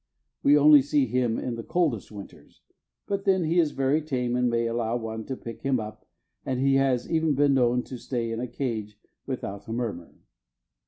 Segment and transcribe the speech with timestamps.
[0.41, 2.63] We only see him in the coldest winters,
[3.05, 6.07] but then he is very tame and may allow one to pick him up,
[6.43, 10.15] and he has even been known to stay in a cage without a murmur.